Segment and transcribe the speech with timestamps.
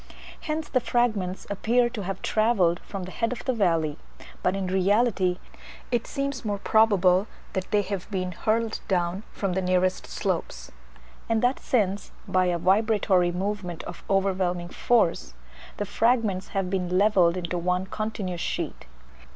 [0.39, 3.99] Hence the fragments appear to have travelled from the head of the valley;
[4.41, 5.37] but in reality
[5.91, 10.71] it seems more probable that they have been hurled down from the nearest slopes;
[11.29, 15.35] and that since, by a vibratory movement of overwhelming force,
[15.77, 18.87] the fragments have been levelled into one continuous sheet.